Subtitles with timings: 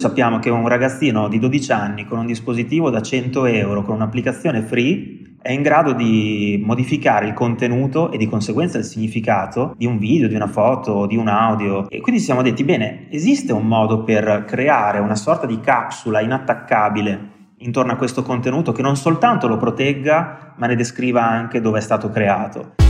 [0.00, 4.62] Sappiamo che un ragazzino di 12 anni con un dispositivo da 100 euro, con un'applicazione
[4.62, 9.98] free, è in grado di modificare il contenuto e di conseguenza il significato di un
[9.98, 11.86] video, di una foto, di un audio.
[11.90, 17.28] E quindi siamo detti, bene, esiste un modo per creare una sorta di capsula inattaccabile
[17.58, 21.82] intorno a questo contenuto che non soltanto lo protegga, ma ne descriva anche dove è
[21.82, 22.89] stato creato.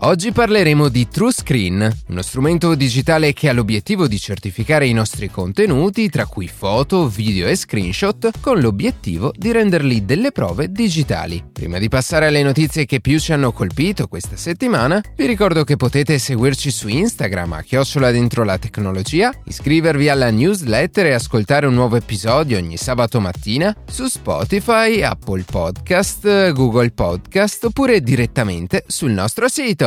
[0.00, 6.08] Oggi parleremo di TrueScreen, uno strumento digitale che ha l'obiettivo di certificare i nostri contenuti,
[6.08, 11.42] tra cui foto, video e screenshot, con l'obiettivo di renderli delle prove digitali.
[11.52, 15.74] Prima di passare alle notizie che più ci hanno colpito questa settimana, vi ricordo che
[15.74, 21.74] potete seguirci su Instagram a chiocciola dentro la tecnologia, iscrivervi alla newsletter e ascoltare un
[21.74, 29.48] nuovo episodio ogni sabato mattina su Spotify, Apple Podcast, Google Podcast oppure direttamente sul nostro
[29.48, 29.86] sito.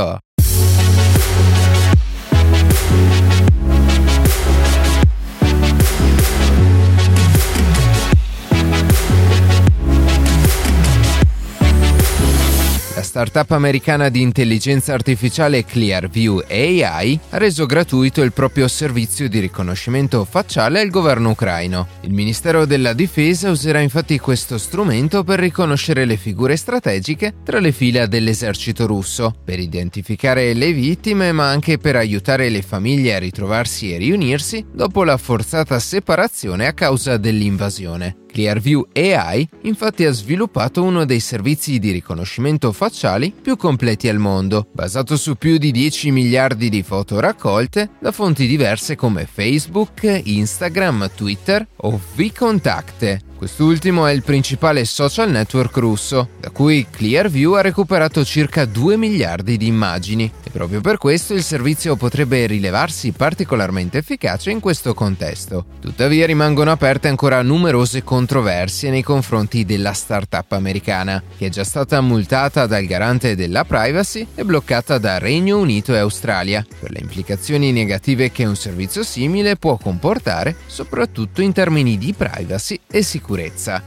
[13.03, 20.25] Startup americana di intelligenza artificiale Clearview AI ha reso gratuito il proprio servizio di riconoscimento
[20.25, 21.87] facciale al governo ucraino.
[22.01, 27.71] Il Ministero della Difesa userà infatti questo strumento per riconoscere le figure strategiche tra le
[27.71, 33.93] fila dell'esercito russo, per identificare le vittime ma anche per aiutare le famiglie a ritrovarsi
[33.93, 38.20] e riunirsi dopo la forzata separazione a causa dell'invasione.
[38.31, 44.67] Clearview AI infatti ha sviluppato uno dei servizi di riconoscimento facciali più completi al mondo,
[44.71, 51.11] basato su più di 10 miliardi di foto raccolte da fonti diverse come Facebook, Instagram,
[51.15, 58.23] Twitter o VKontakte, Quest'ultimo è il principale social network russo, da cui Clearview ha recuperato
[58.23, 64.51] circa 2 miliardi di immagini e proprio per questo il servizio potrebbe rilevarsi particolarmente efficace
[64.51, 65.65] in questo contesto.
[65.79, 71.99] Tuttavia rimangono aperte ancora numerose controversie nei confronti della startup americana, che è già stata
[71.99, 77.71] multata dal garante della privacy e bloccata da Regno Unito e Australia, per le implicazioni
[77.71, 83.81] negative che un servizio simile può comportare, soprattutto in termini di privacy e sicurezza sicurezza.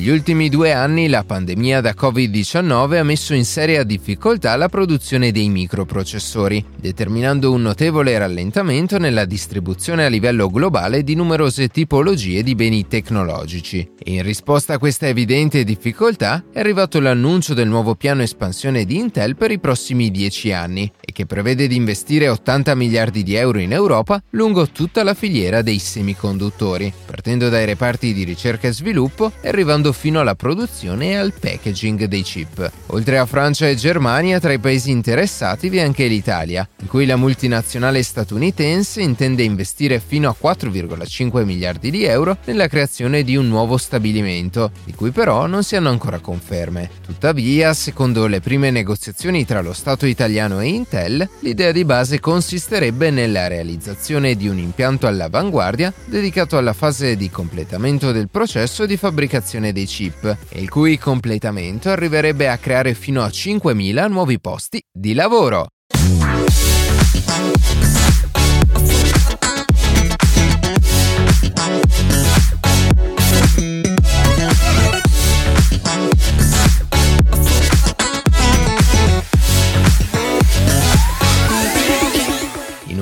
[0.00, 5.30] Negli ultimi due anni la pandemia da Covid-19 ha messo in seria difficoltà la produzione
[5.30, 12.54] dei microprocessori, determinando un notevole rallentamento nella distribuzione a livello globale di numerose tipologie di
[12.54, 13.90] beni tecnologici.
[13.98, 18.96] E in risposta a questa evidente difficoltà è arrivato l'annuncio del nuovo piano espansione di
[18.96, 23.58] Intel per i prossimi dieci anni e che prevede di investire 80 miliardi di euro
[23.58, 29.32] in Europa lungo tutta la filiera dei semiconduttori, partendo dai reparti di ricerca e sviluppo
[29.42, 32.70] e arrivando arrivando fino alla produzione e al packaging dei chip.
[32.86, 37.06] Oltre a Francia e Germania, tra i paesi interessati vi è anche l'Italia, in cui
[37.06, 43.48] la multinazionale statunitense intende investire fino a 4,5 miliardi di euro nella creazione di un
[43.48, 46.90] nuovo stabilimento, di cui però non si hanno ancora conferme.
[47.04, 53.10] Tuttavia, secondo le prime negoziazioni tra lo Stato italiano e Intel, l'idea di base consisterebbe
[53.10, 59.72] nella realizzazione di un impianto all'avanguardia dedicato alla fase di completamento del processo di fabbricazione
[59.72, 65.14] dei dei chip, il cui completamento arriverebbe a creare fino a 5.000 nuovi posti di
[65.14, 65.68] lavoro.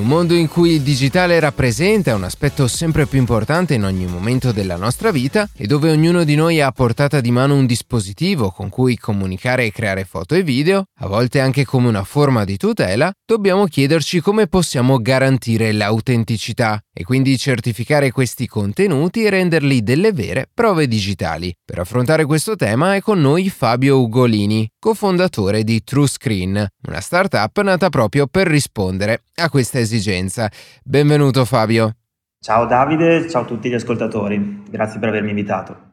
[0.06, 4.76] Mondo in cui il digitale rappresenta un aspetto sempre più importante in ogni momento della
[4.76, 8.69] nostra vita e dove ognuno di noi ha a portata di mano un dispositivo con
[8.69, 13.12] cui comunicare e creare foto e video, a volte anche come una forma di tutela,
[13.25, 20.48] dobbiamo chiederci come possiamo garantire l'autenticità e quindi certificare questi contenuti e renderli delle vere
[20.53, 21.54] prove digitali.
[21.65, 27.89] Per affrontare questo tema è con noi Fabio Ugolini, cofondatore di TrueScreen, una startup nata
[27.89, 30.50] proprio per rispondere a questa esigenza.
[30.82, 31.96] Benvenuto Fabio.
[32.40, 35.86] Ciao Davide, ciao a tutti gli ascoltatori, grazie per avermi invitato.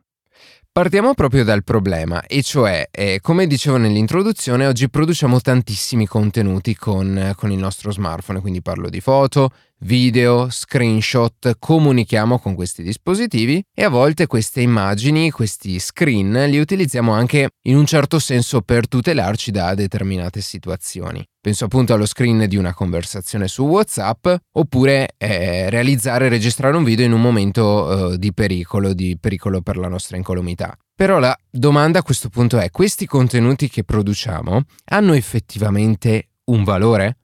[0.72, 7.32] Partiamo proprio dal problema, e cioè, eh, come dicevo nell'introduzione, oggi produciamo tantissimi contenuti con,
[7.38, 13.84] con, il nostro smartphone, quindi parlo di foto, video, screenshot, comunichiamo con questi dispositivi e
[13.84, 19.52] a volte queste immagini, questi screen li utilizziamo anche in un certo senso per tutelarci
[19.52, 21.24] da determinate situazioni.
[21.40, 26.84] Penso appunto allo screen di una conversazione su WhatsApp oppure eh, realizzare e registrare un
[26.84, 30.76] video in un momento eh, di pericolo, di pericolo per la nostra incolumità.
[30.96, 37.18] Però la domanda a questo punto è, questi contenuti che produciamo hanno effettivamente un valore?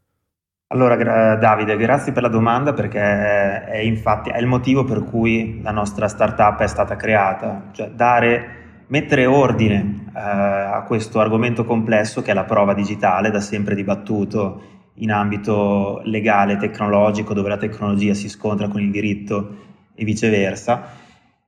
[0.71, 5.59] Allora, gra- Davide, grazie per la domanda perché è, infatti è il motivo per cui
[5.61, 12.21] la nostra startup è stata creata, cioè dare, mettere ordine eh, a questo argomento complesso
[12.21, 14.61] che è la prova digitale, da sempre dibattuto
[14.95, 19.57] in ambito legale, tecnologico, dove la tecnologia si scontra con il diritto
[19.93, 20.99] e viceversa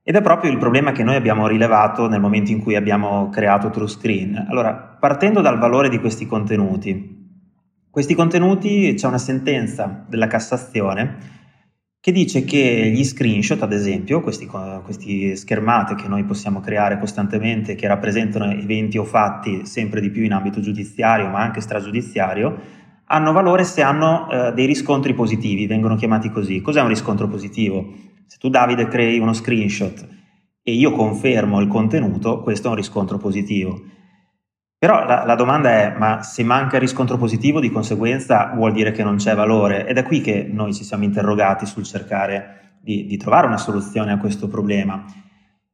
[0.02, 3.70] ed è proprio il problema che noi abbiamo rilevato nel momento in cui abbiamo creato
[3.70, 4.48] TrueScreen.
[4.50, 7.23] Allora, partendo dal valore di questi contenuti,
[7.94, 11.16] questi contenuti c'è una sentenza della Cassazione
[12.00, 14.50] che dice che gli screenshot, ad esempio, questi,
[14.82, 20.24] questi schermate che noi possiamo creare costantemente, che rappresentano eventi o fatti sempre di più
[20.24, 22.58] in ambito giudiziario, ma anche stragiudiziario,
[23.04, 26.60] hanno valore se hanno eh, dei riscontri positivi, vengono chiamati così.
[26.62, 27.94] Cos'è un riscontro positivo?
[28.26, 30.04] Se tu Davide crei uno screenshot
[30.64, 33.80] e io confermo il contenuto, questo è un riscontro positivo.
[34.78, 39.02] Però la, la, domanda è, ma se manca riscontro positivo di conseguenza vuol dire che
[39.02, 39.86] non c'è valore?
[39.86, 44.12] Ed è qui che noi ci siamo interrogati sul cercare di, di trovare una soluzione
[44.12, 45.04] a questo problema.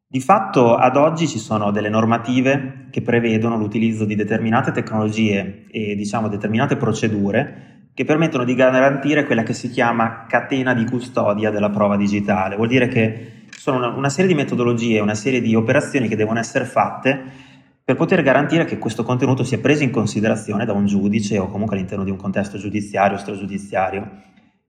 [0.06, 5.94] Di fatto ad oggi ci sono delle normative che prevedono l'utilizzo di determinate tecnologie e
[5.94, 11.70] diciamo determinate procedure che permettono di garantire quella che si chiama catena di custodia della
[11.70, 12.56] prova digitale.
[12.56, 16.38] Vuol dire che sono una, una serie di metodologie, una serie di operazioni che devono
[16.38, 17.48] essere fatte
[17.90, 21.74] per poter garantire che questo contenuto sia preso in considerazione da un giudice o comunque
[21.74, 24.08] all'interno di un contesto giudiziario o stragiudiziario.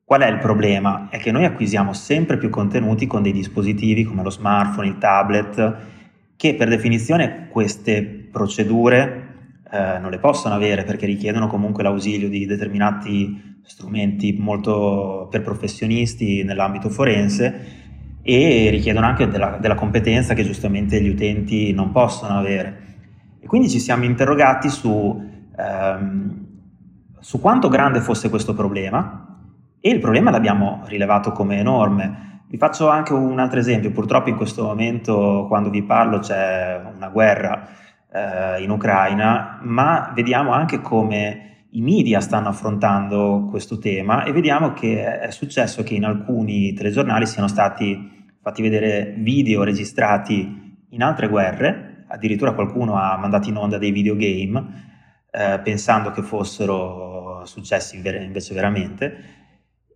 [0.03, 1.07] Qual è il problema?
[1.12, 5.75] È che noi acquisiamo sempre più contenuti con dei dispositivi come lo smartphone, il tablet,
[6.35, 8.01] che per definizione queste
[8.31, 15.44] procedure eh, non le possono avere perché richiedono comunque l'ausilio di determinati strumenti molto per
[15.44, 22.39] professionisti nell'ambito forense e richiedono anche della, della competenza che giustamente gli utenti non possono
[22.39, 22.80] avere.
[23.51, 26.45] Quindi ci siamo interrogati su, ehm,
[27.19, 29.42] su quanto grande fosse questo problema
[29.81, 32.44] e il problema l'abbiamo rilevato come enorme.
[32.48, 37.09] Vi faccio anche un altro esempio, purtroppo in questo momento quando vi parlo c'è una
[37.09, 37.68] guerra
[38.09, 44.71] eh, in Ucraina, ma vediamo anche come i media stanno affrontando questo tema e vediamo
[44.71, 51.27] che è successo che in alcuni telegiornali siano stati fatti vedere video registrati in altre
[51.27, 54.89] guerre, addirittura qualcuno ha mandato in onda dei videogame
[55.31, 59.39] eh, pensando che fossero successi invece veramente.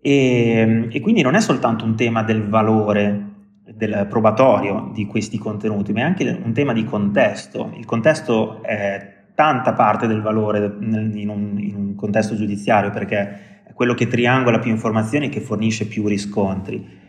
[0.02, 3.34] E, e quindi non è soltanto un tema del valore
[3.66, 7.74] del probatorio di questi contenuti, ma è anche un tema di contesto.
[7.76, 13.74] Il contesto è tanta parte del valore in un, in un contesto giudiziario perché è
[13.74, 17.04] quello che triangola più informazioni e che fornisce più riscontri.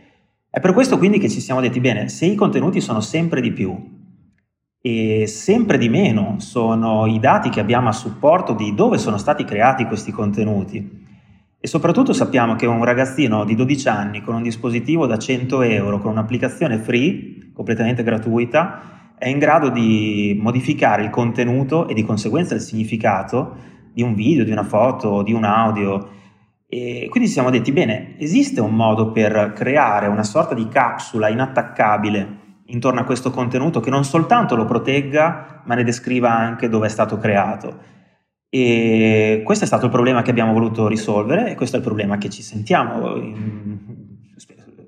[0.49, 3.53] È per questo quindi che ci siamo detti, bene, se i contenuti sono sempre di
[3.53, 3.96] più
[4.87, 9.43] e sempre di meno sono i dati che abbiamo a supporto di dove sono stati
[9.43, 11.05] creati questi contenuti,
[11.59, 15.99] e soprattutto sappiamo che un ragazzino di 12 anni con un dispositivo da 100 euro,
[15.99, 22.55] con un'applicazione free, completamente gratuita, è in grado di modificare il contenuto e di conseguenza
[22.55, 23.57] il significato
[23.93, 26.11] di un video, di una foto, di un audio.
[26.69, 31.29] E quindi ci siamo detti, bene, esiste un modo per creare una sorta di capsula
[31.29, 36.87] inattaccabile intorno a questo contenuto che non soltanto lo protegga, ma ne descriva anche dove
[36.87, 37.95] è stato creato.
[38.49, 42.17] E questo è stato il problema che abbiamo voluto risolvere e questo è il problema
[42.17, 43.15] che ci sentiamo,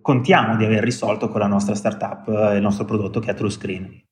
[0.00, 4.08] contiamo di aver risolto con la nostra startup, il nostro prodotto che è TrueScreen.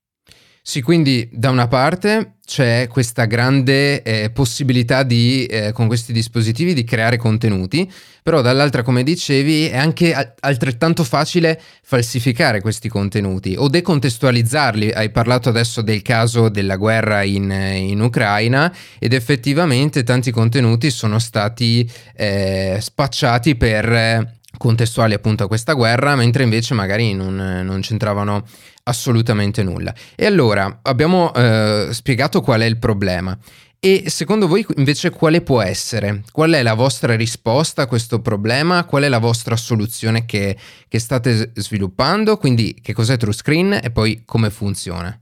[0.69, 6.75] Sì, quindi da una parte c'è questa grande eh, possibilità di, eh, con questi dispositivi
[6.75, 7.89] di creare contenuti,
[8.21, 14.91] però dall'altra, come dicevi, è anche altrettanto facile falsificare questi contenuti o decontestualizzarli.
[14.91, 21.21] Hai parlato adesso del caso della guerra in, in Ucraina ed effettivamente tanti contenuti sono
[21.21, 28.45] stati eh, spacciati per contestuali appunto a questa guerra, mentre invece magari non, non c'entravano
[28.85, 29.95] assolutamente nulla.
[30.15, 33.37] E allora abbiamo eh, spiegato qual è il problema.
[33.79, 36.23] E secondo voi invece quale può essere?
[36.33, 38.85] Qual è la vostra risposta a questo problema?
[38.85, 40.57] Qual è la vostra soluzione che,
[40.89, 42.37] che state sviluppando?
[42.37, 45.17] Quindi che cos'è TrueScreen e poi come funziona?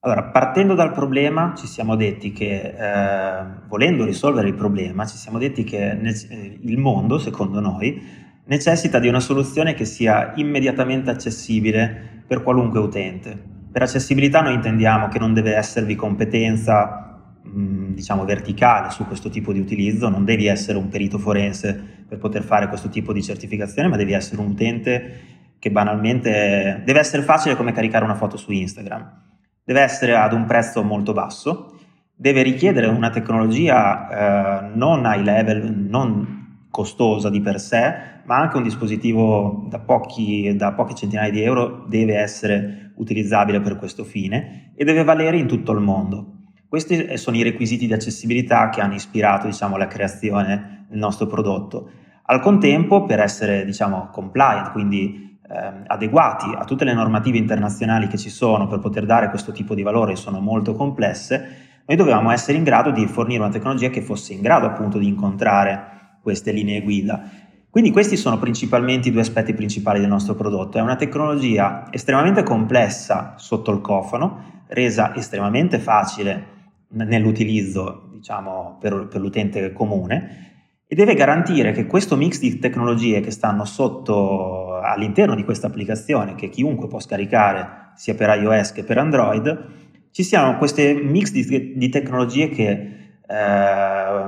[0.00, 5.38] Allora, partendo dal problema, ci siamo detti che, eh, volendo risolvere il problema, ci siamo
[5.38, 6.14] detti che nel,
[6.60, 8.00] il mondo, secondo noi,
[8.48, 13.38] necessita di una soluzione che sia immediatamente accessibile per qualunque utente.
[13.70, 17.04] Per accessibilità noi intendiamo che non deve esservi competenza
[17.50, 22.42] diciamo verticale su questo tipo di utilizzo, non devi essere un perito forense per poter
[22.42, 25.20] fare questo tipo di certificazione, ma devi essere un utente
[25.58, 29.22] che banalmente deve essere facile come caricare una foto su Instagram,
[29.64, 31.78] deve essere ad un prezzo molto basso,
[32.14, 36.37] deve richiedere una tecnologia eh, non high level, non
[36.70, 37.94] costosa di per sé,
[38.24, 43.76] ma anche un dispositivo da, pochi, da poche centinaia di euro deve essere utilizzabile per
[43.76, 46.34] questo fine e deve valere in tutto il mondo.
[46.68, 51.90] Questi sono i requisiti di accessibilità che hanno ispirato diciamo, la creazione del nostro prodotto.
[52.24, 58.18] Al contempo, per essere diciamo, compliant, quindi eh, adeguati a tutte le normative internazionali che
[58.18, 62.58] ci sono per poter dare questo tipo di valore, sono molto complesse, noi dovevamo essere
[62.58, 66.82] in grado di fornire una tecnologia che fosse in grado appunto di incontrare queste linee
[66.82, 67.30] guida.
[67.70, 70.78] Quindi questi sono principalmente i due aspetti principali del nostro prodotto.
[70.78, 76.56] È una tecnologia estremamente complessa sotto il cofano, resa estremamente facile
[76.88, 80.46] nell'utilizzo diciamo, per, per l'utente comune
[80.86, 86.34] e deve garantire che questo mix di tecnologie che stanno sotto all'interno di questa applicazione,
[86.34, 89.66] che chiunque può scaricare sia per iOS che per Android,
[90.10, 92.96] ci siano questi mix di, di tecnologie che
[93.26, 94.24] eh,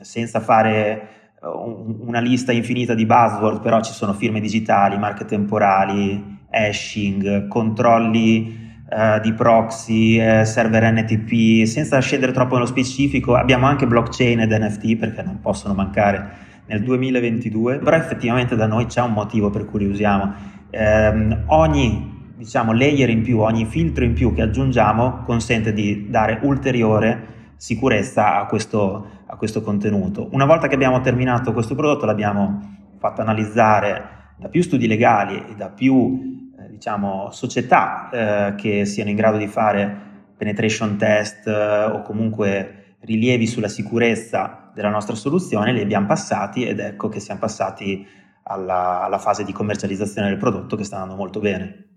[0.00, 7.48] senza fare una lista infinita di buzzword, però ci sono firme digitali, marche temporali, hashing,
[7.48, 8.58] controlli
[8.90, 14.52] uh, di proxy, uh, server NTP, senza scendere troppo nello specifico, abbiamo anche blockchain ed
[14.52, 19.64] NFT perché non possono mancare nel 2022, però effettivamente da noi c'è un motivo per
[19.64, 20.32] cui li usiamo.
[20.72, 26.38] Um, ogni diciamo, layer in più, ogni filtro in più che aggiungiamo consente di dare
[26.42, 30.28] ulteriore sicurezza a questo, a questo contenuto.
[30.32, 35.54] Una volta che abbiamo terminato questo prodotto l'abbiamo fatto analizzare da più studi legali e
[35.54, 41.84] da più eh, diciamo, società eh, che siano in grado di fare penetration test eh,
[41.84, 47.40] o comunque rilievi sulla sicurezza della nostra soluzione, li abbiamo passati ed ecco che siamo
[47.40, 48.06] passati
[48.44, 51.89] alla, alla fase di commercializzazione del prodotto che sta andando molto bene.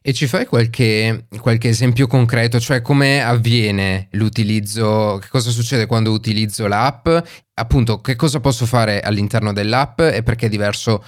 [0.00, 6.12] E ci fai qualche, qualche, esempio concreto, cioè come avviene l'utilizzo, che cosa succede quando
[6.12, 7.08] utilizzo l'app,
[7.54, 11.04] appunto che cosa posso fare all'interno dell'app e perché è diverso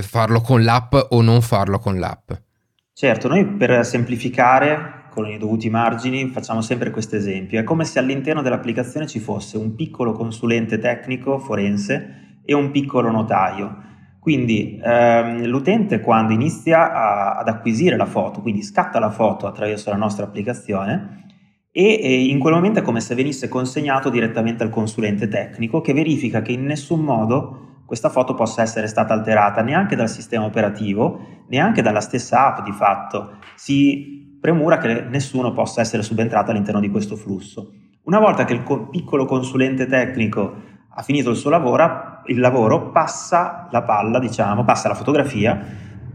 [0.00, 2.32] farlo con l'app o non farlo con l'app?
[2.92, 7.98] Certo, noi per semplificare con i dovuti margini facciamo sempre questo esempio, è come se
[7.98, 13.90] all'interno dell'applicazione ci fosse un piccolo consulente tecnico forense e un piccolo notaio
[14.22, 19.90] quindi ehm, l'utente quando inizia a, ad acquisire la foto, quindi scatta la foto attraverso
[19.90, 21.24] la nostra applicazione
[21.72, 25.92] e, e, in quel momento è come se venisse consegnato direttamente al consulente tecnico che
[25.92, 31.18] verifica che in nessun modo questa foto possa essere stata alterata neanche dal sistema operativo,
[31.48, 33.38] neanche dalla stessa app di fatto.
[33.56, 37.72] Si premura che nessuno possa essere subentrato all'interno di questo flusso.
[38.04, 42.90] Una volta che il co- piccolo consulente tecnico ha finito il suo lavoro, il lavoro
[42.90, 45.60] passa la palla, diciamo, passa la fotografia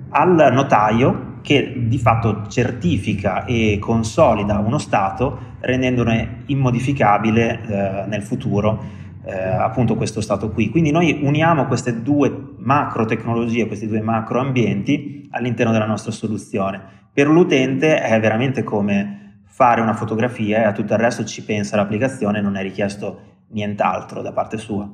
[0.09, 6.11] al notaio che di fatto certifica e consolida uno stato rendendolo
[6.45, 10.69] immodificabile eh, nel futuro eh, appunto questo stato qui.
[10.69, 16.81] Quindi noi uniamo queste due macro tecnologie, questi due macro ambienti all'interno della nostra soluzione.
[17.11, 21.75] Per l'utente è veramente come fare una fotografia e a tutto il resto ci pensa
[21.75, 24.89] l'applicazione, non è richiesto nient'altro da parte sua.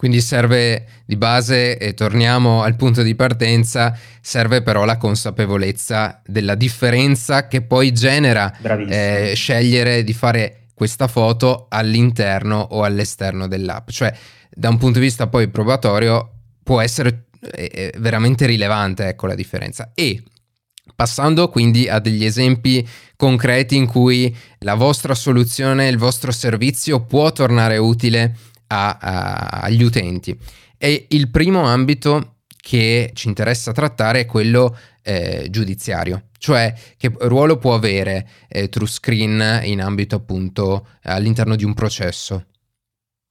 [0.00, 6.54] Quindi serve di base, e torniamo al punto di partenza, serve però la consapevolezza della
[6.54, 8.50] differenza che poi genera
[8.88, 13.90] eh, scegliere di fare questa foto all'interno o all'esterno dell'app.
[13.90, 14.10] Cioè,
[14.48, 16.30] da un punto di vista poi probatorio,
[16.62, 19.90] può essere eh, veramente rilevante ecco, la differenza.
[19.94, 20.22] E
[20.94, 27.32] Passando quindi a degli esempi concreti in cui la vostra soluzione, il vostro servizio può
[27.32, 28.36] tornare utile
[28.68, 30.36] a, a, agli utenti.
[30.78, 37.56] E il primo ambito che ci interessa trattare è quello eh, giudiziario, cioè che ruolo
[37.56, 42.46] può avere eh, TrueScreen in ambito appunto all'interno di un processo.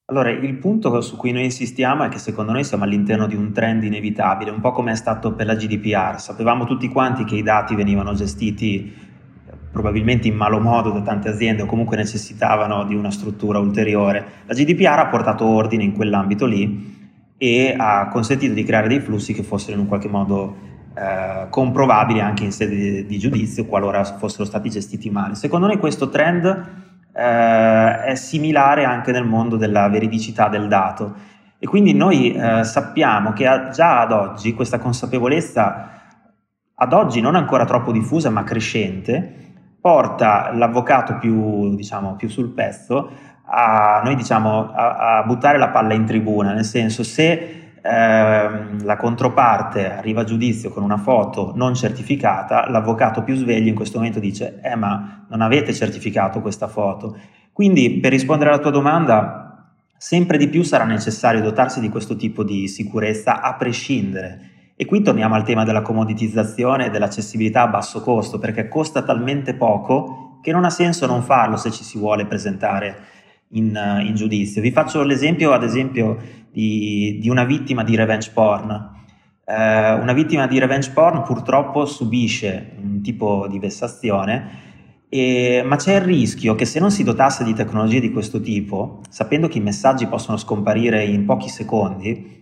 [0.09, 3.51] Allora, il punto su cui noi insistiamo è che secondo noi siamo all'interno di un
[3.51, 6.19] trend inevitabile, un po' come è stato per la GDPR.
[6.19, 11.29] Sapevamo tutti quanti che i dati venivano gestiti eh, probabilmente in malo modo da tante
[11.29, 14.25] aziende o comunque necessitavano di una struttura ulteriore.
[14.47, 16.97] La GDPR ha portato ordine in quell'ambito lì
[17.37, 20.55] e ha consentito di creare dei flussi che fossero in un qualche modo
[20.95, 25.35] eh, comprovabili anche in sede di, di giudizio qualora fossero stati gestiti male.
[25.35, 26.87] Secondo noi questo trend
[27.19, 31.27] eh, è similare anche nel mondo della veridicità del dato.
[31.59, 35.89] E quindi noi eh, sappiamo che già ad oggi questa consapevolezza,
[36.73, 39.47] ad oggi non ancora troppo diffusa ma crescente,
[39.81, 43.11] porta l'avvocato più, diciamo, più sul pezzo
[43.43, 48.97] a, noi diciamo, a, a, buttare la palla in tribuna, nel senso se ehm, la
[48.97, 54.19] controparte arriva a giudizio con una foto non certificata, l'avvocato più sveglio in questo momento
[54.19, 57.17] dice eh ma non avete certificato questa foto.
[57.51, 62.43] Quindi per rispondere alla tua domanda, sempre di più sarà necessario dotarsi di questo tipo
[62.43, 64.73] di sicurezza a prescindere.
[64.75, 69.53] E qui torniamo al tema della comoditizzazione e dell'accessibilità a basso costo, perché costa talmente
[69.55, 72.95] poco che non ha senso non farlo se ci si vuole presentare
[73.49, 74.61] in, in giudizio.
[74.61, 76.17] Vi faccio l'esempio, ad esempio,
[76.51, 78.97] di, di una vittima di revenge porn.
[79.45, 84.67] Eh, una vittima di revenge porn purtroppo subisce un tipo di vessazione
[85.09, 89.01] e, ma c'è il rischio che se non si dotasse di tecnologie di questo tipo,
[89.09, 92.37] sapendo che i messaggi possono scomparire in pochi secondi,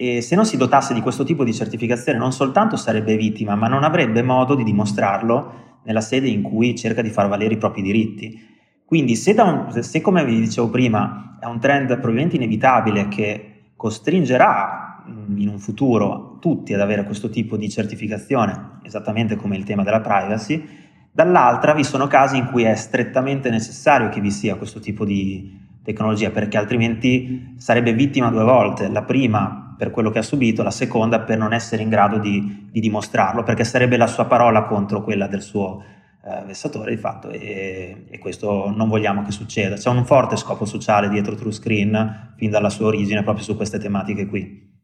[0.00, 3.68] e se non si dotasse di questo tipo di certificazione non soltanto sarebbe vittima, ma
[3.68, 7.82] non avrebbe modo di dimostrarlo nella sede in cui cerca di far valere i propri
[7.82, 8.56] diritti.
[8.88, 15.04] Quindi se, un, se come vi dicevo prima è un trend probabilmente inevitabile che costringerà
[15.36, 20.00] in un futuro tutti ad avere questo tipo di certificazione, esattamente come il tema della
[20.00, 20.86] privacy,
[21.18, 25.66] Dall'altra vi sono casi in cui è strettamente necessario che vi sia questo tipo di
[25.82, 30.70] tecnologia perché altrimenti sarebbe vittima due volte, la prima per quello che ha subito, la
[30.70, 35.02] seconda per non essere in grado di, di dimostrarlo perché sarebbe la sua parola contro
[35.02, 35.82] quella del suo
[36.24, 39.76] eh, vessatore di fatto e, e, questo non vogliamo che succeda.
[39.76, 44.26] C'è un forte scopo sociale dietro TrueScreen fin dalla sua origine proprio su queste tematiche
[44.26, 44.76] qui.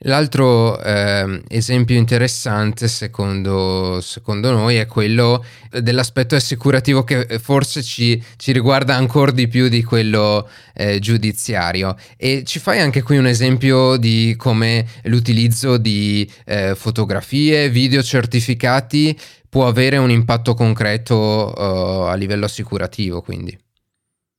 [0.00, 8.52] L'altro eh, esempio interessante secondo, secondo, noi è quello dell'aspetto assicurativo che forse ci, ci
[8.52, 13.96] riguarda ancora di più di quello eh, giudiziario e ci fai anche qui un esempio
[13.96, 22.14] di come l'utilizzo di eh, fotografie, video certificati può avere un impatto concreto uh, a
[22.16, 23.58] livello assicurativo quindi.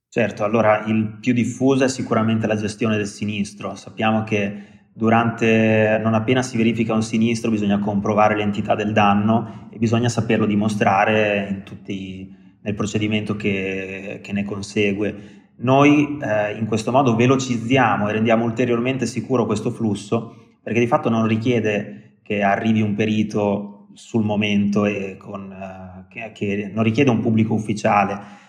[0.07, 3.75] Certo, allora il più diffuso è sicuramente la gestione del sinistro.
[3.75, 9.77] Sappiamo che durante, non appena si verifica un sinistro bisogna comprovare l'entità del danno e
[9.77, 15.51] bisogna saperlo dimostrare tutti, nel procedimento che, che, ne consegue.
[15.57, 21.09] Noi eh, in questo modo velocizziamo e rendiamo ulteriormente sicuro questo flusso perché di fatto
[21.09, 27.11] non richiede che arrivi un perito sul momento e con, eh, che, che non richiede
[27.11, 28.45] un pubblico ufficiale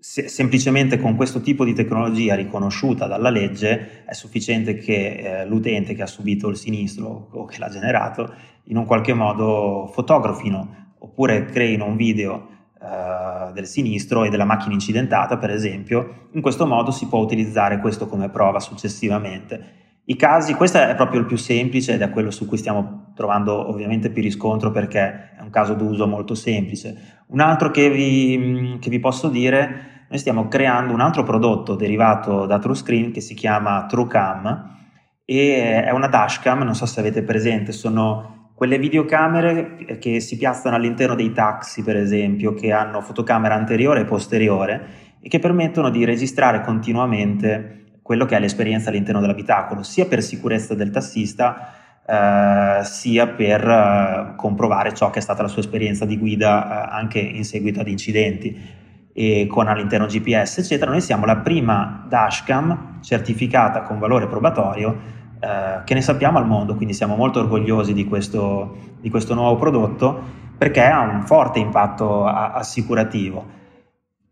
[0.00, 5.94] se, semplicemente con questo tipo di tecnologia riconosciuta dalla legge è sufficiente che eh, l'utente
[5.94, 8.34] che ha subito il sinistro o che l'ha generato
[8.64, 12.48] in un qualche modo fotografino oppure creino un video
[12.80, 17.78] eh, del sinistro e della macchina incidentata per esempio in questo modo si può utilizzare
[17.78, 19.78] questo come prova successivamente
[20.10, 23.68] i casi, questo è proprio il più semplice ed è quello su cui stiamo trovando
[23.68, 27.22] ovviamente più riscontro perché è un caso d'uso molto semplice.
[27.28, 32.44] Un altro che vi, che vi posso dire, noi stiamo creando un altro prodotto derivato
[32.44, 34.78] da TrueScreen che si chiama TrueCam
[35.24, 40.74] e è una dashcam, non so se avete presente, sono quelle videocamere che si piazzano
[40.74, 44.86] all'interno dei taxi per esempio, che hanno fotocamera anteriore e posteriore
[45.20, 50.74] e che permettono di registrare continuamente quello che è l'esperienza all'interno dell'abitacolo, sia per sicurezza
[50.74, 51.72] del tassista,
[52.04, 56.96] eh, sia per eh, comprovare ciò che è stata la sua esperienza di guida eh,
[56.96, 58.78] anche in seguito ad incidenti
[59.12, 60.90] e con all'interno GPS, eccetera.
[60.90, 66.74] Noi siamo la prima dashcam certificata con valore probatorio eh, che ne sappiamo al mondo,
[66.74, 72.26] quindi siamo molto orgogliosi di questo, di questo nuovo prodotto perché ha un forte impatto
[72.26, 73.58] assicurativo.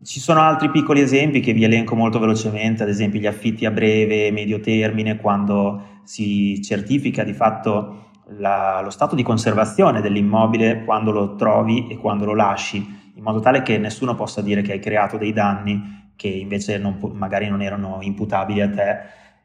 [0.03, 3.71] Ci sono altri piccoli esempi che vi elenco molto velocemente, ad esempio gli affitti a
[3.71, 11.11] breve medio termine, quando si certifica di fatto la, lo stato di conservazione dell'immobile quando
[11.11, 14.79] lo trovi e quando lo lasci, in modo tale che nessuno possa dire che hai
[14.79, 18.97] creato dei danni che invece non, magari non erano imputabili a te.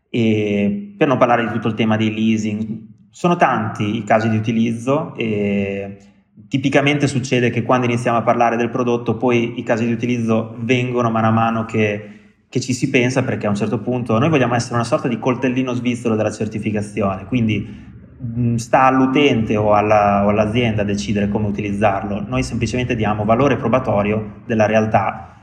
[0.08, 4.36] E per non parlare di tutto il tema dei leasing, sono tanti i casi di
[4.36, 5.98] utilizzo e
[6.48, 11.08] Tipicamente succede che quando iniziamo a parlare del prodotto poi i casi di utilizzo vengono
[11.08, 12.10] man mano che,
[12.48, 15.20] che ci si pensa perché a un certo punto noi vogliamo essere una sorta di
[15.20, 17.92] coltellino svizzero della certificazione, quindi
[18.56, 24.66] sta all'utente o, alla, o all'azienda decidere come utilizzarlo, noi semplicemente diamo valore probatorio della
[24.66, 25.34] realtà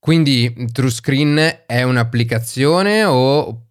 [0.00, 3.66] quindi TrueScreen è un'applicazione o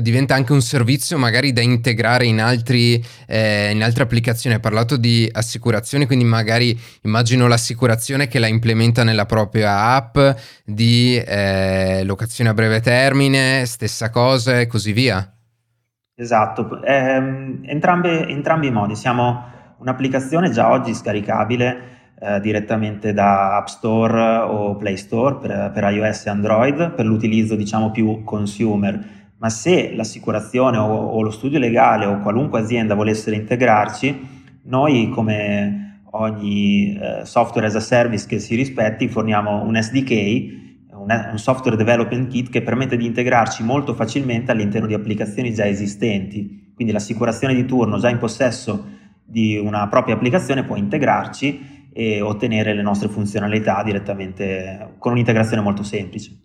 [0.00, 4.54] diventa anche un servizio magari da integrare in, altri, eh, in altre applicazioni.
[4.54, 10.18] Hai parlato di assicurazioni, quindi magari immagino l'assicurazione che la implementa nella propria app
[10.64, 15.34] di eh, locazione a breve termine, stessa cosa e così via.
[16.20, 17.14] Esatto, eh,
[17.62, 18.94] entrambe, entrambi i modi.
[18.94, 19.42] Siamo
[19.78, 21.78] un'applicazione già oggi scaricabile
[22.20, 27.56] eh, direttamente da App Store o Play Store per, per, iOS e Android per l'utilizzo
[27.56, 29.02] diciamo più consumer,
[29.38, 34.28] ma se l'assicurazione o, o lo studio legale o qualunque azienda volessero integrarci,
[34.64, 40.59] noi come ogni eh, software as a service che si rispetti forniamo un SDK
[41.02, 46.72] un, software development kit che permette di integrarci molto facilmente all'interno di applicazioni già esistenti.
[46.74, 52.74] Quindi l'assicurazione di turno già in possesso di una propria applicazione può integrarci e ottenere
[52.74, 56.38] le nostre funzionalità direttamente con un'integrazione molto semplice.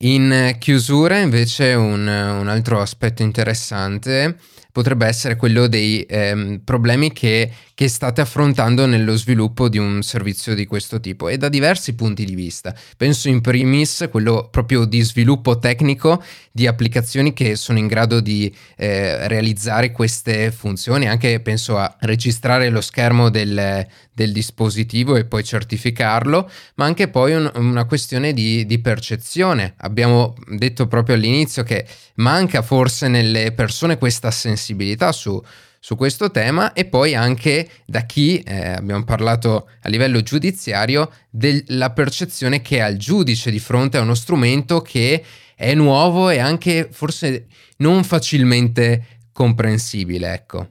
[0.00, 4.36] In chiusura invece un, un altro aspetto interessante
[4.76, 10.54] potrebbe essere quello dei ehm, problemi che, che, state affrontando nello sviluppo di un servizio
[10.54, 12.74] di questo tipo e da diversi punti di vista.
[12.94, 18.54] Penso in primis quello proprio di sviluppo tecnico di applicazioni che sono in grado di
[18.76, 25.42] eh, realizzare queste funzioni, anche penso a registrare lo schermo del, del dispositivo e poi
[25.42, 29.72] certificarlo, ma anche poi un, una questione di, di percezione.
[29.78, 31.86] Abbiamo detto proprio all'inizio che
[32.16, 35.40] manca forse nelle persone questa sensibilità sensibilità su,
[35.78, 41.92] su questo tema e poi anche da chi, eh, abbiamo parlato a livello giudiziario, della
[41.92, 45.22] percezione che ha il giudice di fronte a uno strumento che
[45.54, 47.46] è nuovo e anche forse
[47.78, 50.70] non facilmente comprensibile, ecco.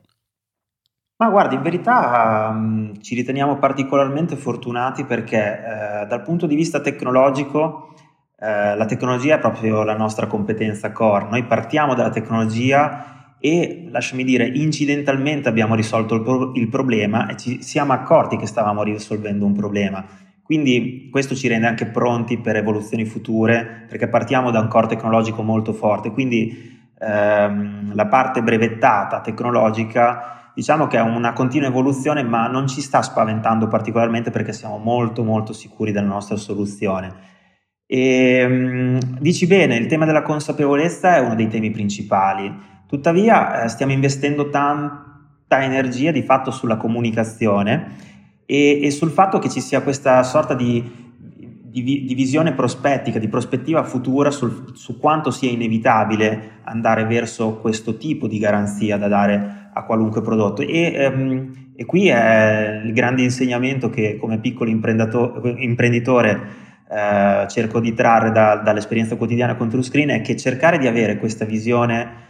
[1.17, 6.81] Ma guardi, in verità um, ci riteniamo particolarmente fortunati perché eh, dal punto di vista
[6.81, 7.93] tecnologico
[8.37, 11.27] eh, la tecnologia è proprio la nostra competenza core.
[11.29, 13.14] Noi partiamo dalla tecnologia
[13.45, 18.47] e lasciami dire, incidentalmente abbiamo risolto il, pro- il problema e ci siamo accorti che
[18.47, 20.03] stavamo risolvendo un problema.
[20.41, 25.43] Quindi questo ci rende anche pronti per evoluzioni future, perché partiamo da un core tecnologico
[25.43, 26.09] molto forte.
[26.09, 32.81] Quindi ehm, la parte brevettata tecnologica diciamo che è una continua evoluzione, ma non ci
[32.81, 37.13] sta spaventando particolarmente perché siamo molto molto sicuri della nostra soluzione.
[37.85, 42.73] E, ehm, dici bene, il tema della consapevolezza è uno dei temi principali.
[42.87, 48.13] Tuttavia eh, stiamo investendo tanta energia di fatto sulla comunicazione
[48.45, 50.83] e, e, sul fatto che ci sia questa sorta di,
[51.23, 57.97] di, di visione prospettica, di prospettiva futura sul, su quanto sia inevitabile andare verso questo
[57.97, 60.61] tipo di garanzia da dare a qualunque prodotto.
[60.61, 67.93] E, ehm, e qui è il grande insegnamento che come piccolo imprenditore eh, cerco di
[67.93, 72.23] trarre da, dall'esperienza quotidiana con TrueScreen è che cercare di avere questa visione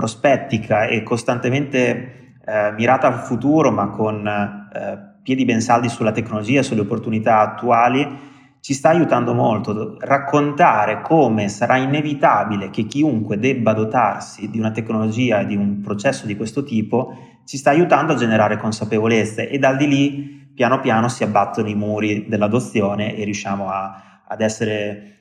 [0.00, 6.62] prospettica e costantemente eh, mirata al futuro, ma con eh, piedi ben saldi sulla tecnologia,
[6.62, 8.28] sulle opportunità attuali,
[8.60, 9.98] ci sta aiutando molto.
[10.00, 16.34] Raccontare come sarà inevitabile che chiunque debba dotarsi di una tecnologia, di un processo di
[16.34, 21.24] questo tipo, ci sta aiutando a generare consapevolezza e dal di lì piano piano si
[21.24, 25.19] abbattono i muri dell'adozione e riusciamo a, ad essere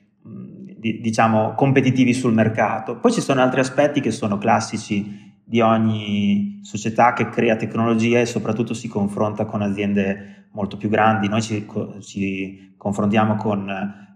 [0.80, 2.98] di, diciamo, competitivi sul mercato.
[2.98, 8.26] Poi ci sono altri aspetti che sono classici di ogni società che crea tecnologia e
[8.26, 11.28] soprattutto si confronta con aziende molto più grandi.
[11.28, 11.66] Noi ci,
[12.02, 13.68] ci confrontiamo con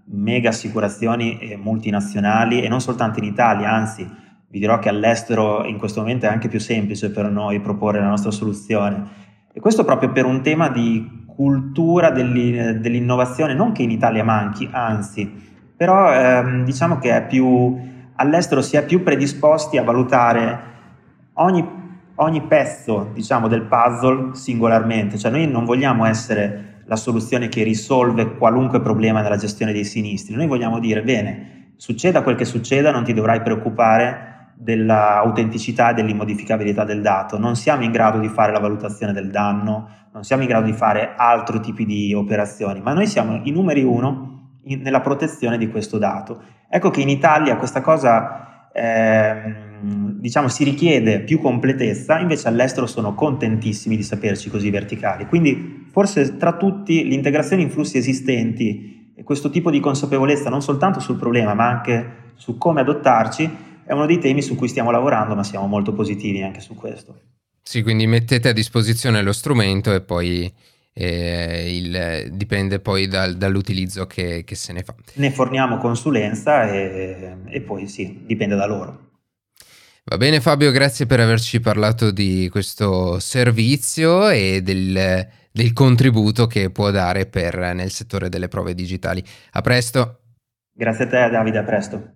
[0.06, 4.06] mega assicurazioni multinazionali e non soltanto in Italia, anzi
[4.49, 8.10] vi dirò che all'estero in questo momento è anche più semplice per noi proporre la
[8.10, 9.21] nostra soluzione.
[9.52, 15.52] E questo proprio per un tema di cultura dell'innovazione, non che in Italia manchi, anzi
[15.84, 17.78] però ehm, diciamo che più,
[18.15, 20.60] all'estero si è più predisposti a valutare
[21.34, 21.67] ogni,
[22.15, 28.38] ogni pezzo diciamo, del puzzle singolarmente, cioè noi non vogliamo essere la soluzione che risolve
[28.38, 33.04] qualunque problema nella gestione dei sinistri, noi vogliamo dire bene, succeda quel che succeda, non
[33.04, 38.60] ti dovrai preoccupare dell'autenticità e dell'immodificabilità del dato, non siamo in grado di fare la
[38.60, 43.06] valutazione del danno, non siamo in grado di fare altri tipi di operazioni, ma noi
[43.06, 44.33] siamo i numeri uno
[44.65, 46.41] in, nella protezione di questo dato.
[46.69, 53.13] Ecco che in Italia questa cosa eh, diciamo si richiede più completezza, invece all'estero sono
[53.13, 55.26] contentissimi di saperci così verticali.
[55.28, 60.99] Quindi forse tra tutti l'integrazione in flussi esistenti e questo tipo di consapevolezza non soltanto
[60.99, 65.36] sul problema ma anche su come adottarci è uno dei temi su cui stiamo lavorando,
[65.36, 67.19] ma siamo molto positivi anche su questo.
[67.62, 70.52] Sì, quindi mettete a disposizione lo strumento e poi
[70.94, 74.96] eh, il, dipende poi dal, dall'utilizzo che, che, se ne fa.
[75.16, 79.12] Ne forniamo consulenza e, e poi sì, dipende da loro.
[80.06, 86.72] Va bene Fabio, grazie per averci parlato di questo servizio e del, del contributo che
[86.72, 89.24] può dare per, nel settore delle prove digitali.
[89.52, 90.20] A presto.
[90.76, 92.16] Grazie a te Davide, a presto.